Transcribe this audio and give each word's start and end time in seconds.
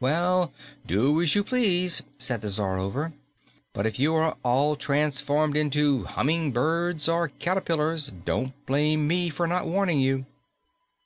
"Well, 0.00 0.52
do 0.88 1.22
as 1.22 1.36
you 1.36 1.44
please," 1.44 2.02
said 2.18 2.40
the 2.42 2.48
Czarover, 2.48 3.12
"but 3.72 3.86
if 3.86 3.96
you 3.96 4.12
are 4.16 4.36
all 4.42 4.74
transformed 4.74 5.56
into 5.56 6.02
hummingbirds 6.02 7.08
or 7.08 7.28
caterpillars, 7.28 8.10
don't 8.24 8.66
blame 8.66 9.06
me 9.06 9.28
for 9.28 9.46
not 9.46 9.68
warning 9.68 10.00
you." 10.00 10.26